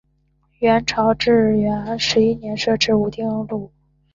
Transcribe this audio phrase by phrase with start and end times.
[0.57, 3.71] 元朝至元十一年设置武定路。